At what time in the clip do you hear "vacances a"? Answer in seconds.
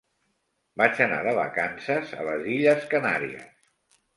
1.41-2.27